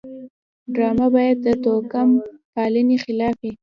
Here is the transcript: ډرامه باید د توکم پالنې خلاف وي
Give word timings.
ډرامه 0.73 1.07
باید 1.15 1.37
د 1.45 1.47
توکم 1.63 2.09
پالنې 2.53 2.97
خلاف 3.03 3.35
وي 3.43 3.51